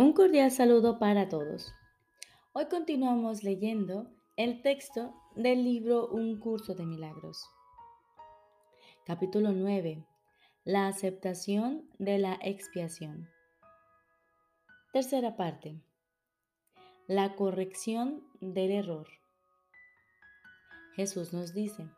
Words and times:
Un 0.00 0.14
cordial 0.14 0.50
saludo 0.50 0.98
para 0.98 1.28
todos. 1.28 1.74
Hoy 2.54 2.68
continuamos 2.70 3.44
leyendo 3.44 4.10
el 4.38 4.62
texto 4.62 5.14
del 5.36 5.62
libro 5.62 6.08
Un 6.08 6.40
curso 6.40 6.74
de 6.74 6.86
milagros. 6.86 7.44
Capítulo 9.04 9.52
9. 9.52 10.02
La 10.64 10.86
aceptación 10.86 11.86
de 11.98 12.16
la 12.16 12.38
expiación. 12.40 13.28
Tercera 14.94 15.36
parte. 15.36 15.82
La 17.06 17.36
corrección 17.36 18.24
del 18.40 18.70
error. 18.70 19.06
Jesús 20.94 21.34
nos 21.34 21.52
dice, 21.52 21.90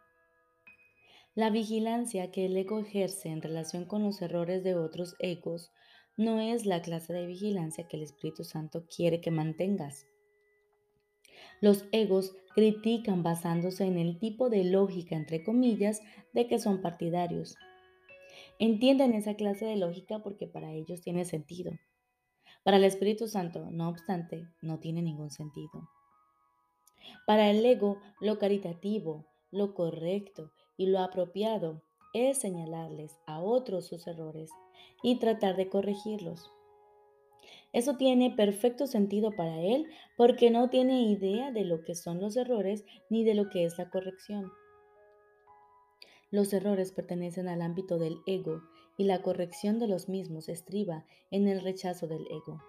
la 1.37 1.51
vigilancia 1.51 2.33
que 2.33 2.47
el 2.47 2.57
ego 2.57 2.81
ejerce 2.81 3.29
en 3.29 3.43
relación 3.43 3.85
con 3.85 4.03
los 4.03 4.21
errores 4.23 4.65
de 4.65 4.75
otros 4.75 5.15
egos 5.21 5.71
no 6.17 6.41
es 6.41 6.67
la 6.67 6.83
clase 6.83 7.13
de 7.13 7.27
vigilancia 7.27 7.89
que 7.89 7.97
el 7.97 8.03
Espíritu 8.03 8.45
Santo 8.45 8.85
quiere 8.87 9.21
que 9.21 9.31
mantengas. 9.31 10.07
Los 11.61 11.87
egos 11.93 12.35
critican 12.55 13.23
basándose 13.23 13.85
en 13.85 13.99
el 13.99 14.19
tipo 14.19 14.51
de 14.51 14.65
lógica, 14.65 15.17
entre 15.17 15.43
comillas, 15.43 16.03
de 16.33 16.47
que 16.47 16.59
son 16.59 16.83
partidarios. 16.83 17.57
Entienden 18.59 19.15
esa 19.15 19.35
clase 19.35 19.65
de 19.65 19.77
lógica 19.77 20.23
porque 20.23 20.47
para 20.47 20.73
ellos 20.73 21.01
tiene 21.01 21.25
sentido. 21.25 21.73
Para 22.65 22.77
el 22.77 22.85
Espíritu 22.85 23.27
Santo, 23.27 23.71
no 23.71 23.89
obstante, 23.89 24.49
no 24.61 24.79
tiene 24.79 25.03
ningún 25.03 25.31
sentido. 25.31 25.89
Para 27.27 27.51
el 27.51 27.65
ego, 27.65 27.99
lo 28.21 28.39
caritativo, 28.39 29.27
lo 29.51 29.75
correcto 29.75 30.53
y 30.77 30.87
lo 30.87 31.01
apropiado 31.01 31.83
es 32.15 32.39
señalarles 32.39 33.19
a 33.27 33.41
otros 33.41 33.87
sus 33.87 34.07
errores 34.07 34.51
y 35.03 35.19
tratar 35.19 35.57
de 35.57 35.69
corregirlos. 35.69 36.51
Eso 37.73 37.97
tiene 37.97 38.31
perfecto 38.31 38.87
sentido 38.87 39.33
para 39.33 39.61
él 39.61 39.87
porque 40.17 40.51
no 40.51 40.69
tiene 40.69 41.03
idea 41.03 41.51
de 41.53 41.65
lo 41.65 41.85
que 41.85 41.95
son 41.95 42.21
los 42.21 42.37
errores 42.37 42.85
ni 43.09 43.25
de 43.25 43.35
lo 43.35 43.49
que 43.49 43.65
es 43.65 43.79
la 43.79 43.89
corrección. 43.89 44.53
Los 46.31 46.53
errores 46.53 46.93
pertenecen 46.93 47.49
al 47.49 47.63
ámbito 47.63 47.99
del 47.99 48.19
ego 48.27 48.63
y 48.97 49.05
la 49.05 49.23
corrección 49.23 49.79
de 49.79 49.89
los 49.89 50.09
mismos 50.09 50.49
estriba 50.49 51.07
en 51.31 51.49
el 51.49 51.63
rechazo 51.63 52.07
del 52.07 52.27
ego. 52.27 52.63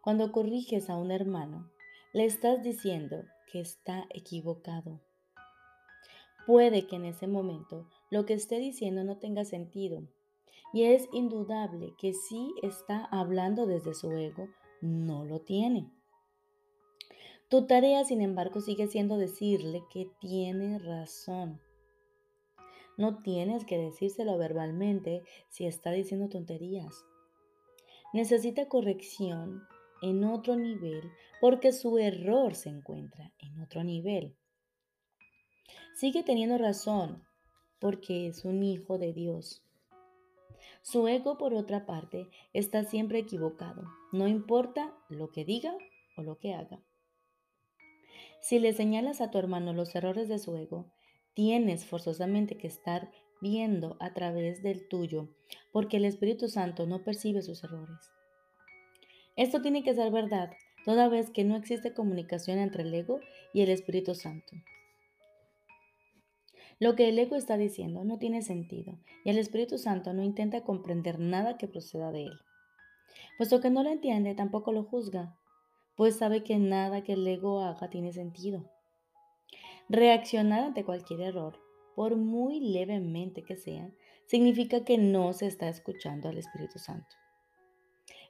Cuando 0.00 0.32
corriges 0.32 0.90
a 0.90 0.96
un 0.96 1.10
hermano, 1.10 1.70
le 2.12 2.24
estás 2.24 2.62
diciendo 2.62 3.24
que 3.52 3.60
está 3.60 4.06
equivocado. 4.10 5.00
Puede 6.46 6.86
que 6.86 6.96
en 6.96 7.04
ese 7.04 7.28
momento 7.28 7.88
lo 8.10 8.26
que 8.26 8.34
esté 8.34 8.58
diciendo 8.58 9.04
no 9.04 9.18
tenga 9.18 9.44
sentido. 9.44 10.02
Y 10.72 10.84
es 10.84 11.08
indudable 11.12 11.94
que 11.98 12.14
si 12.14 12.54
está 12.62 13.04
hablando 13.06 13.66
desde 13.66 13.94
su 13.94 14.10
ego, 14.12 14.48
no 14.80 15.24
lo 15.24 15.40
tiene. 15.40 15.90
Tu 17.48 17.66
tarea, 17.66 18.04
sin 18.04 18.22
embargo, 18.22 18.60
sigue 18.60 18.86
siendo 18.86 19.18
decirle 19.18 19.84
que 19.92 20.10
tiene 20.20 20.78
razón. 20.78 21.60
No 22.96 23.22
tienes 23.22 23.64
que 23.64 23.76
decírselo 23.76 24.38
verbalmente 24.38 25.22
si 25.50 25.66
está 25.66 25.92
diciendo 25.92 26.28
tonterías. 26.28 27.04
Necesita 28.14 28.68
corrección 28.68 29.62
en 30.02 30.24
otro 30.24 30.56
nivel 30.56 31.10
porque 31.40 31.72
su 31.72 31.98
error 31.98 32.54
se 32.54 32.70
encuentra 32.70 33.32
en 33.38 33.60
otro 33.60 33.84
nivel. 33.84 34.36
Sigue 35.94 36.22
teniendo 36.22 36.56
razón, 36.58 37.22
porque 37.78 38.28
es 38.28 38.44
un 38.44 38.62
hijo 38.62 38.96
de 38.96 39.12
Dios. 39.12 39.62
Su 40.82 41.06
ego, 41.06 41.38
por 41.38 41.54
otra 41.54 41.86
parte, 41.86 42.28
está 42.52 42.84
siempre 42.84 43.20
equivocado, 43.20 43.84
no 44.10 44.26
importa 44.26 44.92
lo 45.08 45.30
que 45.30 45.44
diga 45.44 45.76
o 46.16 46.22
lo 46.22 46.38
que 46.38 46.54
haga. 46.54 46.82
Si 48.40 48.58
le 48.58 48.72
señalas 48.72 49.20
a 49.20 49.30
tu 49.30 49.38
hermano 49.38 49.72
los 49.72 49.94
errores 49.94 50.28
de 50.28 50.40
su 50.40 50.56
ego, 50.56 50.92
tienes 51.34 51.86
forzosamente 51.86 52.58
que 52.58 52.66
estar 52.66 53.12
viendo 53.40 53.96
a 54.00 54.12
través 54.12 54.62
del 54.62 54.88
tuyo, 54.88 55.28
porque 55.72 55.98
el 55.98 56.04
Espíritu 56.04 56.48
Santo 56.48 56.86
no 56.86 57.04
percibe 57.04 57.42
sus 57.42 57.62
errores. 57.62 58.10
Esto 59.36 59.62
tiene 59.62 59.84
que 59.84 59.94
ser 59.94 60.10
verdad, 60.10 60.50
toda 60.84 61.08
vez 61.08 61.30
que 61.30 61.44
no 61.44 61.56
existe 61.56 61.94
comunicación 61.94 62.58
entre 62.58 62.82
el 62.82 62.92
ego 62.92 63.20
y 63.54 63.62
el 63.62 63.70
Espíritu 63.70 64.14
Santo. 64.14 64.56
Lo 66.82 66.96
que 66.96 67.08
el 67.08 67.16
ego 67.16 67.36
está 67.36 67.56
diciendo 67.56 68.02
no 68.02 68.18
tiene 68.18 68.42
sentido 68.42 68.98
y 69.24 69.30
el 69.30 69.38
Espíritu 69.38 69.78
Santo 69.78 70.14
no 70.14 70.24
intenta 70.24 70.64
comprender 70.64 71.20
nada 71.20 71.56
que 71.56 71.68
proceda 71.68 72.10
de 72.10 72.24
él. 72.24 72.40
Puesto 73.38 73.60
que 73.60 73.70
no 73.70 73.84
lo 73.84 73.90
entiende, 73.90 74.34
tampoco 74.34 74.72
lo 74.72 74.82
juzga, 74.82 75.38
pues 75.96 76.16
sabe 76.16 76.42
que 76.42 76.58
nada 76.58 77.04
que 77.04 77.12
el 77.12 77.24
ego 77.24 77.60
haga 77.60 77.88
tiene 77.88 78.12
sentido. 78.12 78.68
Reaccionar 79.88 80.64
ante 80.64 80.82
cualquier 80.82 81.20
error, 81.20 81.60
por 81.94 82.16
muy 82.16 82.58
levemente 82.58 83.44
que 83.44 83.54
sea, 83.54 83.88
significa 84.26 84.84
que 84.84 84.98
no 84.98 85.34
se 85.34 85.46
está 85.46 85.68
escuchando 85.68 86.28
al 86.28 86.38
Espíritu 86.38 86.80
Santo. 86.80 87.14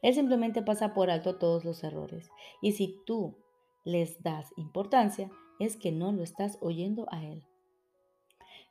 Él 0.02 0.12
simplemente 0.12 0.60
pasa 0.60 0.92
por 0.92 1.08
alto 1.08 1.38
todos 1.38 1.64
los 1.64 1.82
errores 1.84 2.28
y 2.60 2.72
si 2.72 3.00
tú 3.06 3.34
les 3.82 4.22
das 4.22 4.52
importancia, 4.58 5.30
es 5.58 5.78
que 5.78 5.90
no 5.90 6.12
lo 6.12 6.22
estás 6.22 6.58
oyendo 6.60 7.06
a 7.10 7.24
Él. 7.24 7.46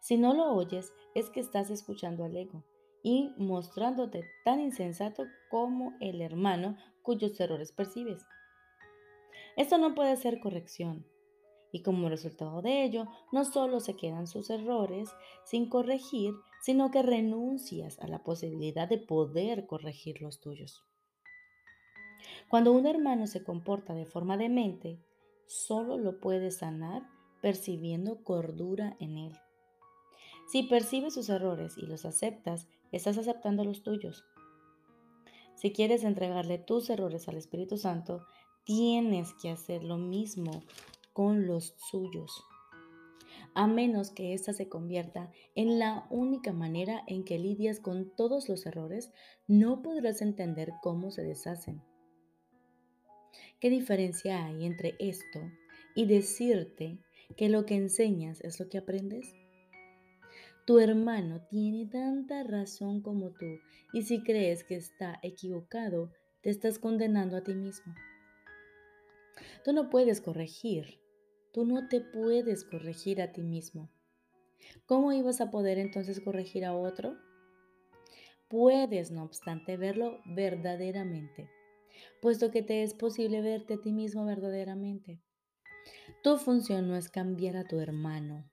Si 0.02 0.18
no 0.18 0.34
lo 0.34 0.54
oyes, 0.56 0.94
es 1.14 1.30
que 1.30 1.40
estás 1.40 1.70
escuchando 1.70 2.24
al 2.26 2.36
ego 2.36 2.64
y 3.04 3.34
mostrándote 3.38 4.26
tan 4.44 4.60
insensato 4.60 5.26
como 5.50 5.94
el 6.00 6.22
hermano 6.22 6.76
cuyos 7.04 7.40
errores 7.40 7.72
percibes. 7.72 8.26
Esto 9.56 9.78
no 9.78 9.94
puede 9.94 10.18
ser 10.18 10.40
corrección. 10.40 11.06
Y 11.72 11.84
como 11.84 12.10
resultado 12.10 12.64
de 12.64 12.84
ello, 12.84 13.06
no 13.32 13.46
solo 13.46 13.80
se 13.80 13.96
quedan 13.96 14.26
sus 14.26 14.50
errores 14.50 15.10
sin 15.46 15.70
corregir, 15.70 16.34
sino 16.62 16.90
que 16.90 17.04
renuncias 17.04 18.00
a 18.00 18.08
la 18.08 18.24
posibilidad 18.24 18.90
de 18.90 18.98
poder 18.98 19.68
corregir 19.68 20.20
los 20.22 20.42
tuyos. 20.42 20.84
Cuando 22.50 22.72
un 22.72 22.88
hermano 22.88 23.28
se 23.28 23.44
comporta 23.44 23.94
de 23.94 24.08
forma 24.08 24.36
demente, 24.36 25.00
solo 25.46 25.98
lo 25.98 26.20
puedes 26.20 26.58
sanar 26.58 27.04
percibiendo 27.42 28.24
cordura 28.24 28.98
en 29.00 29.18
él. 29.18 29.34
Si 30.52 30.64
percibes 30.64 31.14
sus 31.14 31.30
errores 31.30 31.78
y 31.78 31.86
los 31.86 32.04
aceptas, 32.04 32.68
estás 32.92 33.18
aceptando 33.18 33.64
los 33.64 33.84
tuyos. 33.84 34.26
Si 35.56 35.72
quieres 35.72 36.04
entregarle 36.04 36.58
tus 36.58 36.90
errores 36.90 37.30
al 37.30 37.38
Espíritu 37.38 37.78
Santo, 37.78 38.26
tienes 38.66 39.34
que 39.42 39.50
hacer 39.50 39.82
lo 39.82 39.98
mismo 39.98 40.52
con 41.14 41.48
los 41.48 41.74
suyos. 41.90 42.44
A 43.54 43.66
menos 43.66 44.12
que 44.12 44.34
ésta 44.34 44.52
se 44.52 44.68
convierta 44.68 45.32
en 45.56 45.80
la 45.80 46.06
única 46.10 46.52
manera 46.52 47.02
en 47.08 47.24
que 47.24 47.40
lidias 47.40 47.80
con 47.80 48.14
todos 48.18 48.50
los 48.50 48.66
errores, 48.66 49.14
no 49.48 49.82
podrás 49.82 50.22
entender 50.22 50.74
cómo 50.84 51.12
se 51.12 51.24
deshacen. 51.24 51.82
¿Qué 53.62 53.70
diferencia 53.70 54.44
hay 54.44 54.66
entre 54.66 54.96
esto 55.00 55.40
y 55.96 56.08
decirte 56.08 57.00
que 57.38 57.48
lo 57.48 57.66
que 57.66 57.76
enseñas 57.76 58.42
es 58.42 58.60
lo 58.60 58.68
que 58.68 58.80
aprendes? 58.80 59.34
Tu 60.66 60.80
hermano 60.80 61.42
tiene 61.50 61.88
tanta 61.88 62.44
razón 62.44 63.02
como 63.02 63.32
tú 63.32 63.60
y 63.94 64.04
si 64.04 64.22
crees 64.22 64.64
que 64.64 64.76
está 64.76 65.20
equivocado, 65.24 66.12
te 66.42 66.52
estás 66.52 66.78
condenando 66.78 67.36
a 67.36 67.44
ti 67.44 67.56
mismo. 67.56 67.96
Tú 69.64 69.74
no 69.74 69.90
puedes 69.90 70.22
corregir, 70.22 71.00
tú 71.52 71.66
no 71.66 71.88
te 71.88 72.02
puedes 72.02 72.64
corregir 72.64 73.22
a 73.22 73.32
ti 73.32 73.42
mismo. 73.42 73.90
¿Cómo 74.86 75.12
ibas 75.14 75.42
a 75.42 75.50
poder 75.50 75.80
entonces 75.80 76.20
corregir 76.20 76.64
a 76.66 76.76
otro? 76.76 77.18
Puedes, 78.48 79.12
no 79.12 79.24
obstante, 79.24 79.78
verlo 79.78 80.20
verdaderamente, 80.26 81.50
puesto 82.22 82.52
que 82.52 82.62
te 82.62 82.84
es 82.84 82.94
posible 82.94 83.42
verte 83.42 83.76
a 83.76 83.82
ti 83.82 83.94
mismo 83.94 84.26
verdaderamente. 84.26 85.22
Tu 86.22 86.38
función 86.38 86.88
no 86.88 86.96
es 86.96 87.10
cambiar 87.10 87.58
a 87.58 87.64
tu 87.64 87.80
hermano, 87.80 88.50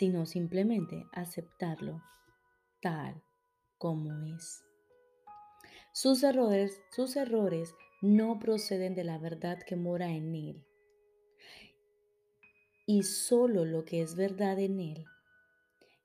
sino 0.00 0.24
simplemente 0.24 1.04
aceptarlo 1.12 2.02
tal 2.80 3.22
como 3.76 4.10
es. 4.34 4.64
Sus 5.92 6.22
errores, 6.22 6.80
sus 6.90 7.16
errores 7.16 7.74
no 8.00 8.38
proceden 8.38 8.94
de 8.94 9.04
la 9.04 9.18
verdad 9.18 9.58
que 9.58 9.76
mora 9.76 10.08
en 10.08 10.34
él. 10.34 10.64
Y 12.86 13.02
solo 13.02 13.66
lo 13.66 13.84
que 13.84 14.00
es 14.00 14.16
verdad 14.16 14.58
en 14.58 14.80
él 14.80 15.04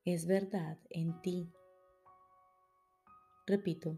es 0.04 0.28
verdad 0.28 0.78
en 0.90 1.22
ti. 1.22 1.50
Repito, 3.48 3.98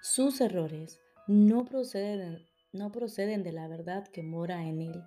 sus 0.00 0.40
errores 0.40 1.02
no 1.26 1.66
proceden, 1.66 2.48
no 2.72 2.90
proceden 2.90 3.42
de 3.42 3.52
la 3.52 3.68
verdad 3.68 4.08
que 4.08 4.22
mora 4.22 4.66
en 4.66 4.80
él. 4.80 5.04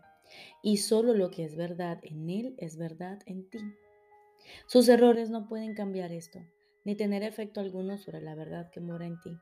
Y 0.62 0.78
solo 0.78 1.16
lo 1.16 1.32
que 1.32 1.44
es 1.44 1.56
verdad 1.56 1.98
en 2.04 2.30
él 2.30 2.54
es 2.60 2.78
verdad 2.78 3.20
en 3.26 3.50
ti. 3.50 3.58
Sus 4.68 4.88
errores 4.90 5.30
no 5.30 5.48
pueden 5.48 5.74
cambiar 5.74 6.12
esto, 6.12 6.46
ni 6.84 6.96
tener 6.96 7.24
efecto 7.24 7.60
alguno 7.60 7.98
sobre 7.98 8.22
la 8.22 8.36
verdad 8.36 8.70
que 8.72 8.80
mora 8.80 9.06
en 9.06 9.20
ti. 9.20 9.38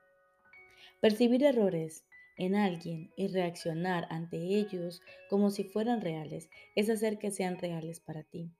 Percibir 1.01 1.43
errores 1.43 2.05
en 2.37 2.55
alguien 2.55 3.11
y 3.15 3.27
reaccionar 3.27 4.07
ante 4.09 4.37
ellos 4.37 5.01
como 5.29 5.49
si 5.49 5.63
fueran 5.63 6.01
reales 6.01 6.49
es 6.75 6.89
hacer 6.89 7.19
que 7.19 7.31
sean 7.31 7.57
reales 7.57 7.99
para 7.99 8.23
ti. 8.23 8.51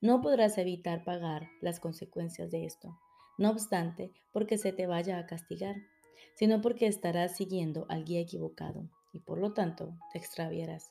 No 0.00 0.20
podrás 0.20 0.58
evitar 0.58 1.04
pagar 1.04 1.48
las 1.60 1.78
consecuencias 1.78 2.50
de 2.50 2.64
esto, 2.64 2.98
no 3.38 3.50
obstante, 3.50 4.10
porque 4.32 4.58
se 4.58 4.72
te 4.72 4.86
vaya 4.86 5.18
a 5.18 5.26
castigar, 5.26 5.76
sino 6.34 6.60
porque 6.60 6.86
estarás 6.86 7.36
siguiendo 7.36 7.86
al 7.88 8.04
guía 8.04 8.20
equivocado 8.20 8.88
y 9.12 9.20
por 9.20 9.38
lo 9.38 9.52
tanto 9.52 9.94
te 10.12 10.18
extraviarás. 10.18 10.90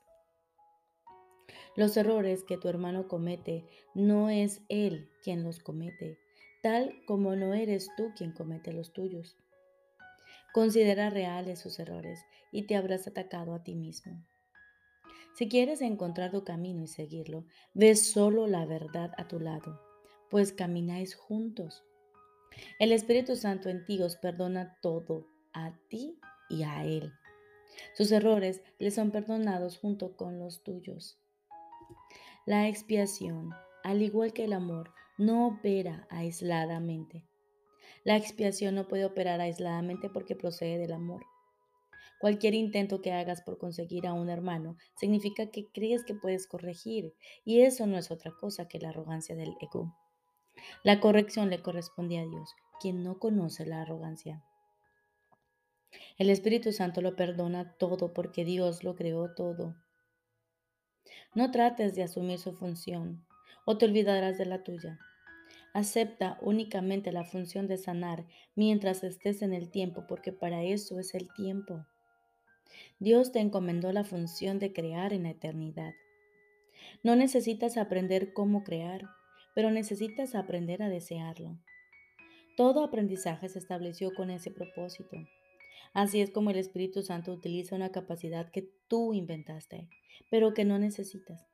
Los 1.76 1.98
errores 1.98 2.44
que 2.44 2.58
tu 2.58 2.68
hermano 2.68 3.08
comete 3.08 3.66
no 3.94 4.30
es 4.30 4.62
él 4.70 5.10
quien 5.24 5.44
los 5.44 5.60
comete, 5.60 6.18
tal 6.62 6.94
como 7.06 7.36
no 7.36 7.54
eres 7.54 7.90
tú 7.98 8.12
quien 8.16 8.32
comete 8.32 8.74
los 8.74 8.94
tuyos. 8.94 9.38
Considera 10.54 11.10
reales 11.10 11.60
sus 11.60 11.80
errores 11.80 12.20
y 12.52 12.64
te 12.64 12.76
habrás 12.76 13.08
atacado 13.08 13.54
a 13.54 13.64
ti 13.64 13.76
mismo. 13.76 14.22
Si 15.34 15.48
quieres 15.48 15.82
encontrar 15.82 16.32
tu 16.32 16.44
camino 16.44 16.84
y 16.84 16.88
seguirlo, 16.88 17.46
ve 17.74 17.96
solo 17.96 18.48
la 18.48 18.66
verdad 18.66 19.12
a 19.18 19.30
tu 19.30 19.40
lado, 19.40 19.82
pues 20.30 20.52
camináis 20.52 21.16
juntos. 21.16 21.86
El 22.80 22.92
Espíritu 22.92 23.38
Santo 23.38 23.70
en 23.70 23.86
ti 23.86 24.02
os 24.02 24.18
perdona 24.18 24.78
todo, 24.82 25.26
a 25.54 25.74
ti 25.88 26.20
y 26.50 26.64
a 26.64 26.84
Él. 26.84 27.14
Sus 27.94 28.12
errores 28.12 28.62
le 28.78 28.92
son 28.92 29.12
perdonados 29.12 29.78
junto 29.78 30.18
con 30.18 30.38
los 30.38 30.64
tuyos. 30.64 31.21
La 32.48 32.68
expiación, 32.68 33.52
al 33.84 34.02
igual 34.02 34.34
que 34.34 34.46
el 34.46 34.54
amor, 34.54 34.92
no 35.20 35.46
opera 35.46 36.08
aisladamente. 36.10 37.24
La 38.04 38.18
expiación 38.18 38.74
no 38.74 38.88
puede 38.88 39.06
operar 39.06 39.40
aisladamente 39.40 40.10
porque 40.10 40.36
procede 40.36 40.80
del 40.80 40.94
amor. 40.94 41.24
Cualquier 42.20 42.56
intento 42.56 43.00
que 43.00 43.14
hagas 43.14 43.44
por 43.44 43.60
conseguir 43.60 44.08
a 44.08 44.14
un 44.14 44.28
hermano 44.28 44.76
significa 44.96 45.52
que 45.52 45.68
crees 45.72 46.04
que 46.04 46.16
puedes 46.16 46.48
corregir, 46.48 47.14
y 47.46 47.62
eso 47.62 47.86
no 47.86 47.96
es 47.96 48.10
otra 48.10 48.32
cosa 48.40 48.68
que 48.68 48.80
la 48.80 48.90
arrogancia 48.90 49.36
del 49.36 49.56
ego. 49.62 49.96
La 50.84 51.00
corrección 51.00 51.52
le 51.52 51.62
corresponde 51.62 52.18
a 52.18 52.26
Dios, 52.26 52.56
quien 52.80 53.04
no 53.04 53.20
conoce 53.20 53.68
la 53.68 53.84
arrogancia. 53.84 54.44
El 56.18 56.32
Espíritu 56.32 56.72
Santo 56.72 57.02
lo 57.02 57.16
perdona 57.16 57.76
todo 57.78 58.14
porque 58.14 58.46
Dios 58.46 58.84
lo 58.84 58.96
creó 58.96 59.36
todo. 59.36 59.76
No 61.36 61.52
trates 61.52 61.96
de 61.96 62.04
asumir 62.04 62.40
su 62.40 62.54
función 62.54 63.26
o 63.66 63.78
te 63.78 63.86
olvidarás 63.86 64.38
de 64.38 64.46
la 64.46 64.64
tuya. 64.64 65.00
Acepta 65.74 66.38
únicamente 66.42 67.12
la 67.12 67.24
función 67.24 67.68
de 67.68 67.78
sanar 67.78 68.26
mientras 68.56 69.04
estés 69.04 69.42
en 69.42 69.54
el 69.54 69.70
tiempo 69.70 70.06
porque 70.08 70.34
para 70.34 70.64
eso 70.64 71.00
es 71.00 71.16
el 71.16 71.32
tiempo. 71.34 71.86
Dios 73.00 73.32
te 73.32 73.40
encomendó 73.40 73.92
la 73.92 74.04
función 74.04 74.60
de 74.60 74.74
crear 74.74 75.14
en 75.14 75.24
la 75.24 75.32
eternidad. 75.32 75.94
No 77.04 77.16
necesitas 77.16 77.78
aprender 77.78 78.34
cómo 78.34 78.64
crear, 78.64 79.10
pero 79.56 79.72
necesitas 79.72 80.36
aprender 80.36 80.84
a 80.84 80.90
desearlo. 80.90 81.58
Todo 82.58 82.84
aprendizaje 82.84 83.48
se 83.50 83.60
estableció 83.60 84.14
con 84.14 84.30
ese 84.30 84.52
propósito. 84.52 85.18
Así 85.94 86.22
es 86.22 86.32
como 86.32 86.50
el 86.50 86.58
Espíritu 86.58 87.02
Santo 87.04 87.32
utiliza 87.32 87.76
una 87.76 87.92
capacidad 87.92 88.52
que 88.52 88.70
tú 88.88 89.14
inventaste, 89.14 89.90
pero 90.30 90.54
que 90.54 90.66
no 90.66 90.80
necesitas. 90.80 91.46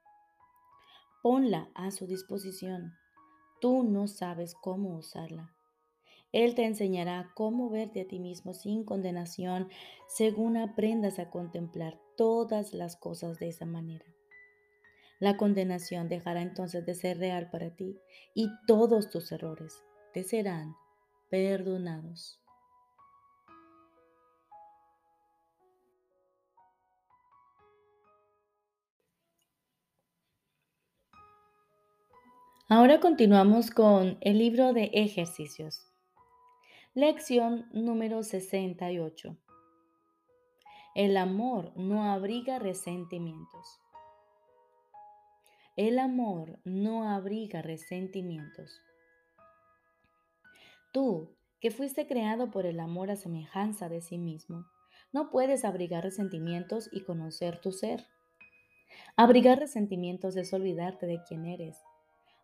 Ponla 1.24 1.70
a 1.74 1.92
su 1.92 2.08
disposición. 2.08 2.94
Tú 3.60 3.84
no 3.84 4.08
sabes 4.08 4.56
cómo 4.56 4.96
usarla. 4.96 5.54
Él 6.32 6.56
te 6.56 6.66
enseñará 6.66 7.32
cómo 7.36 7.70
verte 7.70 8.02
a 8.02 8.08
ti 8.08 8.20
mismo 8.20 8.54
sin 8.54 8.84
condenación, 8.84 9.70
según 10.08 10.58
aprendas 10.58 11.20
a 11.20 11.30
contemplar 11.30 12.00
todas 12.18 12.74
las 12.74 12.96
cosas 12.96 13.40
de 13.40 13.50
esa 13.50 13.66
manera. 13.66 14.06
La 15.20 15.38
condenación 15.38 16.10
dejará 16.10 16.42
entonces 16.42 16.86
de 16.86 16.94
ser 16.94 17.18
real 17.18 17.50
para 17.50 17.76
ti 17.76 17.98
y 18.36 18.50
todos 18.68 19.10
tus 19.10 19.32
errores 19.32 19.84
te 20.14 20.24
serán 20.24 20.76
perdonados. 21.30 22.40
Ahora 32.70 33.00
continuamos 33.00 33.72
con 33.72 34.18
el 34.20 34.40
libro 34.40 34.74
de 34.74 34.92
ejercicios. 34.92 35.88
Lección 36.94 37.66
número 37.72 38.24
68. 38.24 39.38
El 40.94 41.16
amor 41.16 41.72
no 41.78 42.12
abriga 42.12 42.60
resentimientos. 42.60 43.80
El 45.78 45.98
amor 45.98 46.60
no 46.66 47.10
abriga 47.10 47.62
resentimientos. 47.62 48.82
Tú, 50.92 51.38
que 51.62 51.72
fuiste 51.72 52.06
creado 52.06 52.52
por 52.52 52.66
el 52.66 52.82
amor 52.82 53.12
a 53.12 53.16
semejanza 53.16 53.88
de 53.88 54.02
sí 54.02 54.18
mismo, 54.18 54.66
no 55.14 55.30
puedes 55.30 55.64
abrigar 55.64 56.04
resentimientos 56.04 56.90
y 56.92 57.06
conocer 57.06 57.62
tu 57.62 57.72
ser. 57.72 58.06
Abrigar 59.16 59.58
resentimientos 59.58 60.36
es 60.36 60.52
olvidarte 60.52 61.06
de 61.06 61.22
quién 61.26 61.46
eres 61.46 61.78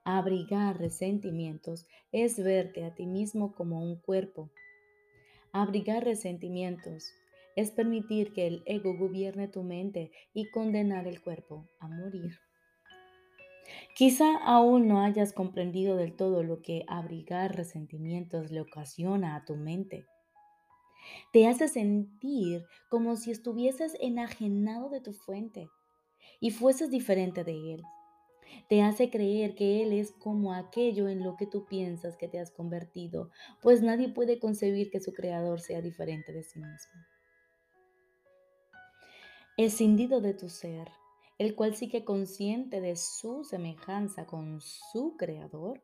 Abrigar 0.05 0.79
resentimientos 0.79 1.87
es 2.11 2.37
verte 2.37 2.83
a 2.83 2.93
ti 2.93 3.05
mismo 3.05 3.55
como 3.55 3.81
un 3.81 3.95
cuerpo. 3.95 4.49
Abrigar 5.53 6.03
resentimientos 6.03 7.13
es 7.55 7.71
permitir 7.71 8.33
que 8.33 8.47
el 8.47 8.63
ego 8.65 8.97
gobierne 8.97 9.47
tu 9.47 9.63
mente 9.63 10.11
y 10.33 10.49
condenar 10.51 11.07
el 11.07 11.21
cuerpo 11.21 11.69
a 11.79 11.87
morir. 11.87 12.37
Quizá 13.95 14.35
aún 14.43 14.89
no 14.89 15.01
hayas 15.01 15.31
comprendido 15.31 15.95
del 15.95 16.17
todo 16.17 16.43
lo 16.43 16.61
que 16.61 16.83
abrigar 16.89 17.55
resentimientos 17.55 18.51
le 18.51 18.59
ocasiona 18.59 19.37
a 19.37 19.45
tu 19.45 19.55
mente. 19.55 20.05
Te 21.31 21.47
hace 21.47 21.69
sentir 21.69 22.65
como 22.89 23.15
si 23.15 23.31
estuvieses 23.31 23.95
enajenado 24.01 24.89
de 24.89 24.99
tu 24.99 25.13
fuente 25.13 25.69
y 26.41 26.51
fueses 26.51 26.91
diferente 26.91 27.45
de 27.45 27.75
él 27.75 27.83
te 28.69 28.81
hace 28.81 29.09
creer 29.09 29.55
que 29.55 29.81
Él 29.81 29.93
es 29.93 30.11
como 30.11 30.53
aquello 30.53 31.07
en 31.07 31.23
lo 31.23 31.35
que 31.35 31.47
tú 31.47 31.65
piensas 31.65 32.17
que 32.17 32.27
te 32.27 32.39
has 32.39 32.51
convertido, 32.51 33.29
pues 33.61 33.81
nadie 33.81 34.09
puede 34.09 34.39
concebir 34.39 34.89
que 34.91 34.99
su 34.99 35.13
creador 35.13 35.59
sea 35.59 35.81
diferente 35.81 36.31
de 36.33 36.43
sí 36.43 36.59
mismo. 36.59 37.01
Escindido 39.57 40.21
de 40.21 40.33
tu 40.33 40.49
ser, 40.49 40.89
el 41.37 41.55
cual 41.55 41.75
sigue 41.75 42.03
consciente 42.03 42.81
de 42.81 42.95
su 42.95 43.43
semejanza 43.43 44.25
con 44.25 44.61
su 44.61 45.15
creador, 45.17 45.83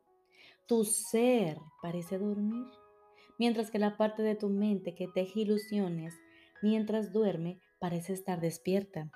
tu 0.66 0.84
ser 0.84 1.58
parece 1.82 2.18
dormir, 2.18 2.66
mientras 3.38 3.70
que 3.70 3.78
la 3.78 3.96
parte 3.96 4.22
de 4.22 4.34
tu 4.34 4.48
mente 4.48 4.94
que 4.94 5.08
teje 5.08 5.40
ilusiones 5.40 6.14
mientras 6.62 7.12
duerme 7.12 7.60
parece 7.78 8.12
estar 8.12 8.40
despierta. 8.40 9.10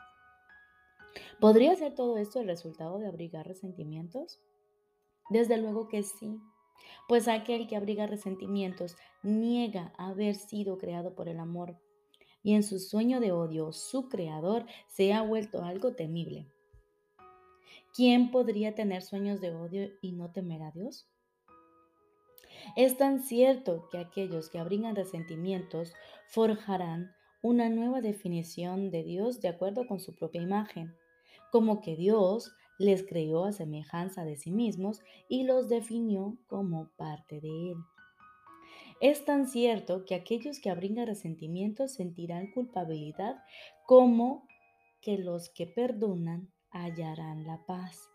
¿Podría 1.40 1.74
ser 1.76 1.94
todo 1.94 2.16
esto 2.16 2.40
el 2.40 2.46
resultado 2.46 2.98
de 2.98 3.06
abrigar 3.06 3.46
resentimientos? 3.46 4.40
Desde 5.30 5.56
luego 5.56 5.88
que 5.88 6.02
sí, 6.02 6.38
pues 7.08 7.28
aquel 7.28 7.66
que 7.66 7.76
abriga 7.76 8.06
resentimientos 8.06 8.96
niega 9.22 9.92
haber 9.96 10.34
sido 10.34 10.78
creado 10.78 11.14
por 11.14 11.28
el 11.28 11.40
amor 11.40 11.78
y 12.42 12.54
en 12.54 12.62
su 12.62 12.78
sueño 12.78 13.20
de 13.20 13.32
odio 13.32 13.72
su 13.72 14.08
creador 14.08 14.66
se 14.86 15.12
ha 15.12 15.22
vuelto 15.22 15.64
algo 15.64 15.94
temible. 15.94 16.46
¿Quién 17.94 18.30
podría 18.30 18.74
tener 18.74 19.02
sueños 19.02 19.40
de 19.40 19.54
odio 19.54 19.90
y 20.02 20.12
no 20.12 20.30
temer 20.30 20.62
a 20.62 20.70
Dios? 20.70 21.08
Es 22.76 22.96
tan 22.96 23.20
cierto 23.20 23.88
que 23.90 23.98
aquellos 23.98 24.50
que 24.50 24.58
abrigan 24.58 24.96
resentimientos 24.96 25.94
forjarán 26.28 27.12
una 27.42 27.68
nueva 27.68 28.00
definición 28.00 28.90
de 28.90 29.04
Dios 29.04 29.40
de 29.40 29.48
acuerdo 29.48 29.86
con 29.86 30.00
su 30.00 30.14
propia 30.14 30.42
imagen 30.42 30.96
como 31.54 31.80
que 31.80 31.94
Dios 31.94 32.52
les 32.80 33.06
creó 33.06 33.44
a 33.44 33.52
semejanza 33.52 34.24
de 34.24 34.36
sí 34.36 34.50
mismos 34.50 35.00
y 35.28 35.44
los 35.44 35.68
definió 35.68 36.36
como 36.48 36.90
parte 36.96 37.40
de 37.40 37.70
Él. 37.70 37.76
Es 39.00 39.24
tan 39.24 39.46
cierto 39.46 40.04
que 40.04 40.16
aquellos 40.16 40.58
que 40.58 40.68
abrigan 40.68 41.06
resentimientos 41.06 41.94
sentirán 41.94 42.50
culpabilidad 42.50 43.36
como 43.86 44.48
que 45.00 45.16
los 45.16 45.48
que 45.48 45.68
perdonan 45.68 46.50
hallarán 46.72 47.46
la 47.46 47.64
paz. 47.66 48.10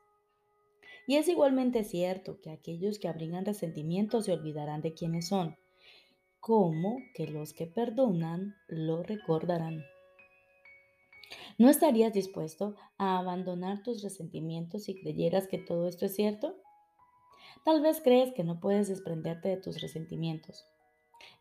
Y 1.07 1.15
es 1.15 1.29
igualmente 1.29 1.85
cierto 1.85 2.41
que 2.41 2.51
aquellos 2.51 2.99
que 2.99 3.07
abrigan 3.07 3.45
resentimientos 3.45 4.25
se 4.25 4.33
olvidarán 4.33 4.81
de 4.81 4.93
quiénes 4.93 5.29
son, 5.29 5.55
como 6.41 6.97
que 7.13 7.25
los 7.25 7.53
que 7.53 7.67
perdonan 7.67 8.57
lo 8.67 9.01
recordarán. 9.01 9.81
¿No 11.59 11.67
estarías 11.69 12.13
dispuesto 12.13 12.75
a 12.97 13.19
abandonar 13.19 13.83
tus 13.83 14.01
resentimientos 14.01 14.85
si 14.85 14.95
creyeras 14.95 15.45
que 15.45 15.57
todo 15.57 15.89
esto 15.89 16.05
es 16.05 16.15
cierto? 16.15 16.55
Tal 17.65 17.81
vez 17.81 17.99
crees 18.01 18.31
que 18.33 18.45
no 18.45 18.61
puedes 18.61 18.87
desprenderte 18.87 19.49
de 19.49 19.57
tus 19.57 19.81
resentimientos. 19.81 20.65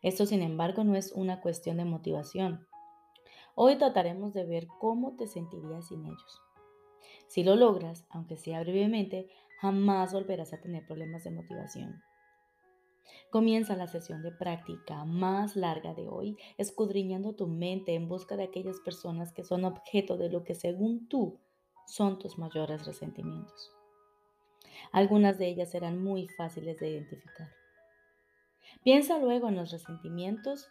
Esto, 0.01 0.25
sin 0.25 0.41
embargo, 0.41 0.83
no 0.83 0.97
es 0.97 1.13
una 1.13 1.39
cuestión 1.39 1.77
de 1.77 1.85
motivación. 1.85 2.67
Hoy 3.55 3.77
trataremos 3.77 4.33
de 4.33 4.43
ver 4.43 4.67
cómo 4.67 5.15
te 5.15 5.25
sentirías 5.25 5.87
sin 5.87 6.05
ellos. 6.05 6.41
Si 7.27 7.45
lo 7.45 7.55
logras, 7.55 8.05
aunque 8.09 8.35
sea 8.35 8.59
brevemente, 8.59 9.29
jamás 9.61 10.11
volverás 10.11 10.51
a 10.51 10.59
tener 10.59 10.85
problemas 10.85 11.23
de 11.23 11.31
motivación. 11.31 12.03
Comienza 13.29 13.75
la 13.75 13.87
sesión 13.87 14.21
de 14.23 14.31
práctica 14.31 15.05
más 15.05 15.55
larga 15.55 15.93
de 15.93 16.07
hoy, 16.07 16.37
escudriñando 16.57 17.33
tu 17.33 17.47
mente 17.47 17.93
en 17.93 18.07
busca 18.07 18.35
de 18.37 18.43
aquellas 18.43 18.79
personas 18.79 19.31
que 19.31 19.43
son 19.43 19.65
objeto 19.65 20.17
de 20.17 20.29
lo 20.29 20.43
que 20.43 20.55
según 20.55 21.07
tú 21.07 21.39
son 21.85 22.19
tus 22.19 22.37
mayores 22.37 22.85
resentimientos. 22.85 23.71
Algunas 24.91 25.37
de 25.37 25.47
ellas 25.47 25.71
serán 25.71 26.03
muy 26.03 26.27
fáciles 26.27 26.77
de 26.79 26.89
identificar. 26.89 27.49
Piensa 28.83 29.19
luego 29.19 29.49
en 29.49 29.55
los 29.55 29.71
resentimientos 29.71 30.69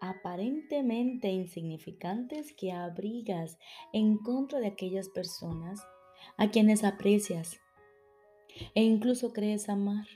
aparentemente 0.00 1.28
insignificantes 1.28 2.52
que 2.52 2.72
abrigas 2.72 3.58
en 3.92 4.18
contra 4.18 4.60
de 4.60 4.66
aquellas 4.68 5.08
personas 5.08 5.80
a 6.36 6.50
quienes 6.50 6.84
aprecias 6.84 7.60
e 8.74 8.82
incluso 8.82 9.32
crees 9.32 9.68
amar. 9.68 10.06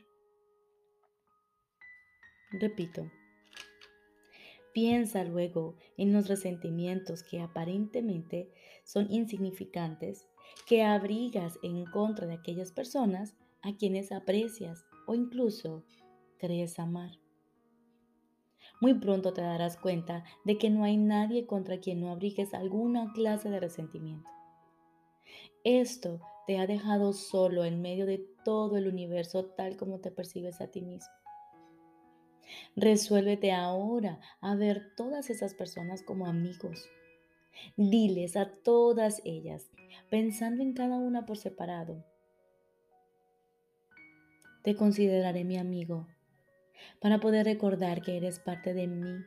Repito, 2.51 3.11
piensa 4.73 5.25
luego 5.25 5.77
en 5.97 6.13
los 6.13 6.29
resentimientos 6.29 7.23
que 7.23 7.41
aparentemente 7.41 8.51
son 8.85 9.13
insignificantes 9.13 10.27
que 10.67 10.83
abrigas 10.83 11.59
en 11.63 11.85
contra 11.85 12.27
de 12.27 12.35
aquellas 12.35 12.73
personas 12.73 13.35
a 13.63 13.77
quienes 13.77 14.13
aprecias 14.13 14.87
o 15.07 15.15
incluso 15.15 15.85
crees 16.39 16.79
amar. 16.79 17.19
Muy 18.81 18.95
pronto 18.95 19.33
te 19.33 19.41
darás 19.41 19.77
cuenta 19.77 20.25
de 20.45 20.57
que 20.57 20.71
no 20.71 20.85
hay 20.85 20.97
nadie 20.97 21.47
contra 21.47 21.81
quien 21.81 22.01
no 22.01 22.11
abrigues 22.11 22.55
alguna 22.55 23.13
clase 23.13 23.51
de 23.51 23.61
resentimiento. 23.61 24.31
Esto 25.65 26.21
te 26.47 26.59
ha 26.59 26.67
dejado 26.67 27.13
solo 27.13 27.65
en 27.65 27.83
medio 27.83 28.07
de 28.07 28.25
todo 28.45 28.77
el 28.77 28.87
universo 28.87 29.45
tal 29.45 29.77
como 29.77 29.99
te 29.99 30.11
percibes 30.11 30.61
a 30.61 30.69
ti 30.69 30.81
mismo. 30.81 31.13
Resuélvete 32.77 33.53
ahora 33.53 34.21
a 34.41 34.55
ver 34.55 34.95
todas 34.97 35.31
esas 35.31 35.55
personas 35.55 36.03
como 36.03 36.27
amigos. 36.27 36.89
Diles 37.77 38.37
a 38.37 38.51
todas 38.51 39.21
ellas, 39.25 39.71
pensando 40.11 40.63
en 40.63 40.75
cada 40.75 40.97
una 40.99 41.27
por 41.27 41.37
separado. 41.37 42.05
Te 44.63 44.75
consideraré 44.75 45.45
mi 45.45 45.57
amigo 45.57 46.07
para 47.01 47.21
poder 47.21 47.47
recordar 47.47 48.03
que 48.03 48.17
eres 48.17 48.39
parte 48.39 48.75
de 48.75 48.87
mí 48.87 49.25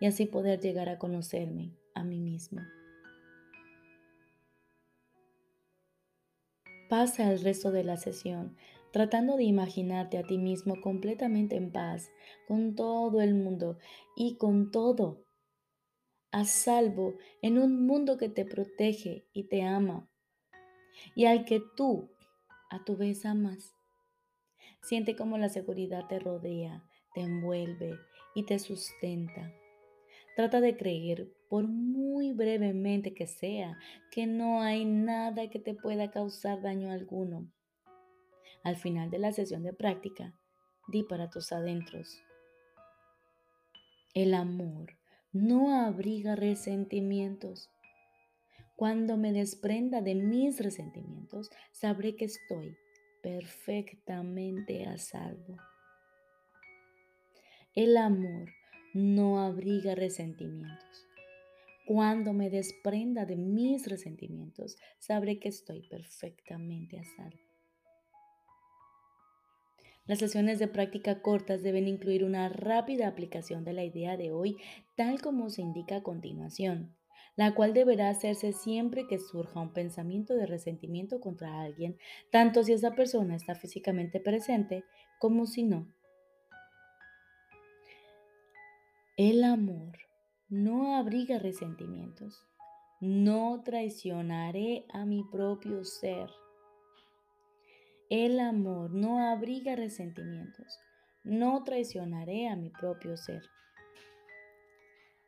y 0.00 0.06
así 0.06 0.26
poder 0.26 0.60
llegar 0.60 0.88
a 0.88 0.98
conocerme 0.98 1.72
a 1.94 2.04
mí 2.04 2.20
mismo. 2.20 2.62
Pasa 6.88 7.32
el 7.32 7.40
resto 7.40 7.72
de 7.72 7.84
la 7.84 7.96
sesión 7.96 8.56
tratando 8.94 9.36
de 9.36 9.42
imaginarte 9.42 10.18
a 10.18 10.22
ti 10.22 10.38
mismo 10.38 10.80
completamente 10.80 11.56
en 11.56 11.72
paz 11.72 12.12
con 12.46 12.76
todo 12.76 13.20
el 13.20 13.34
mundo 13.34 13.76
y 14.14 14.36
con 14.36 14.70
todo, 14.70 15.24
a 16.30 16.44
salvo 16.44 17.16
en 17.42 17.58
un 17.58 17.88
mundo 17.88 18.16
que 18.18 18.28
te 18.28 18.44
protege 18.44 19.26
y 19.32 19.48
te 19.48 19.62
ama 19.62 20.08
y 21.16 21.24
al 21.24 21.44
que 21.44 21.60
tú 21.76 22.08
a 22.70 22.84
tu 22.84 22.96
vez 22.96 23.26
amas. 23.26 23.74
Siente 24.80 25.16
como 25.16 25.38
la 25.38 25.48
seguridad 25.48 26.06
te 26.06 26.20
rodea, 26.20 26.84
te 27.14 27.22
envuelve 27.22 27.98
y 28.36 28.46
te 28.46 28.60
sustenta. 28.60 29.52
Trata 30.36 30.60
de 30.60 30.76
creer, 30.76 31.32
por 31.48 31.66
muy 31.66 32.32
brevemente 32.32 33.12
que 33.12 33.26
sea, 33.26 33.76
que 34.12 34.28
no 34.28 34.60
hay 34.60 34.84
nada 34.84 35.50
que 35.50 35.58
te 35.58 35.74
pueda 35.74 36.12
causar 36.12 36.62
daño 36.62 36.92
alguno 36.92 37.50
al 38.64 38.76
final 38.76 39.10
de 39.10 39.18
la 39.18 39.32
sesión 39.32 39.62
de 39.62 39.72
práctica, 39.72 40.34
di 40.88 41.04
para 41.04 41.30
tus 41.30 41.52
adentros. 41.52 42.18
El 44.14 44.34
amor 44.34 44.96
no 45.32 45.84
abriga 45.84 46.34
resentimientos. 46.34 47.70
Cuando 48.76 49.16
me 49.16 49.32
desprenda 49.32 50.00
de 50.00 50.14
mis 50.14 50.60
resentimientos, 50.60 51.50
sabré 51.72 52.16
que 52.16 52.24
estoy 52.24 52.76
perfectamente 53.22 54.84
a 54.86 54.98
salvo. 54.98 55.56
El 57.74 57.96
amor 57.96 58.48
no 58.94 59.40
abriga 59.40 59.94
resentimientos. 59.94 61.06
Cuando 61.86 62.32
me 62.32 62.48
desprenda 62.48 63.26
de 63.26 63.36
mis 63.36 63.86
resentimientos, 63.86 64.76
sabré 64.98 65.38
que 65.38 65.48
estoy 65.48 65.82
perfectamente 65.88 66.98
a 66.98 67.04
salvo. 67.04 67.43
Las 70.06 70.18
sesiones 70.18 70.58
de 70.58 70.68
práctica 70.68 71.22
cortas 71.22 71.62
deben 71.62 71.88
incluir 71.88 72.24
una 72.24 72.50
rápida 72.50 73.08
aplicación 73.08 73.64
de 73.64 73.72
la 73.72 73.84
idea 73.84 74.18
de 74.18 74.32
hoy 74.32 74.58
tal 74.96 75.22
como 75.22 75.48
se 75.48 75.62
indica 75.62 75.96
a 75.96 76.02
continuación, 76.02 76.94
la 77.36 77.54
cual 77.54 77.72
deberá 77.72 78.10
hacerse 78.10 78.52
siempre 78.52 79.06
que 79.06 79.18
surja 79.18 79.60
un 79.60 79.72
pensamiento 79.72 80.34
de 80.34 80.46
resentimiento 80.46 81.20
contra 81.20 81.62
alguien, 81.62 81.96
tanto 82.30 82.62
si 82.62 82.72
esa 82.72 82.94
persona 82.94 83.34
está 83.34 83.54
físicamente 83.54 84.20
presente 84.20 84.84
como 85.18 85.46
si 85.46 85.62
no. 85.62 85.88
El 89.16 89.42
amor 89.44 89.96
no 90.48 90.96
abriga 90.96 91.38
resentimientos. 91.38 92.44
No 93.00 93.62
traicionaré 93.64 94.86
a 94.90 95.04
mi 95.04 95.22
propio 95.24 95.84
ser. 95.84 96.28
El 98.10 98.38
amor 98.38 98.92
no 98.92 99.18
abriga 99.18 99.76
resentimientos. 99.76 100.78
No 101.22 101.64
traicionaré 101.64 102.48
a 102.48 102.56
mi 102.56 102.68
propio 102.68 103.16
ser. 103.16 103.42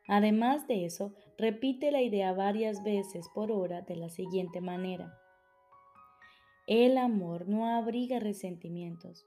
Además 0.07 0.67
de 0.67 0.85
eso, 0.85 1.13
repite 1.37 1.91
la 1.91 2.01
idea 2.01 2.33
varias 2.33 2.83
veces 2.83 3.27
por 3.33 3.51
hora 3.51 3.81
de 3.81 3.95
la 3.95 4.09
siguiente 4.09 4.61
manera. 4.61 5.11
El 6.67 6.97
amor 6.97 7.47
no 7.47 7.65
abriga 7.65 8.19
resentimientos. 8.19 9.25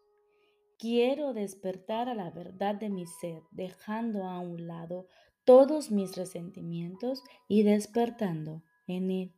Quiero 0.78 1.34
despertar 1.34 2.08
a 2.08 2.14
la 2.14 2.30
verdad 2.30 2.76
de 2.76 2.88
mi 2.88 3.06
ser, 3.06 3.42
dejando 3.50 4.24
a 4.24 4.38
un 4.40 4.66
lado 4.66 5.08
todos 5.44 5.90
mis 5.90 6.16
resentimientos 6.16 7.22
y 7.48 7.64
despertando 7.64 8.62
en 8.86 9.10
él. 9.10 9.34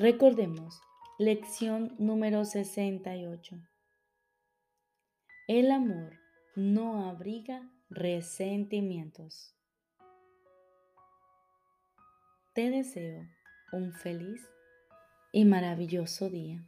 Recordemos, 0.00 0.80
lección 1.18 1.94
número 1.98 2.46
68. 2.46 3.60
El 5.46 5.70
amor 5.70 6.18
no 6.56 7.10
abriga 7.10 7.70
resentimientos. 7.90 9.54
Te 12.54 12.70
deseo 12.70 13.28
un 13.74 13.92
feliz 13.92 14.40
y 15.32 15.44
maravilloso 15.44 16.30
día. 16.30 16.66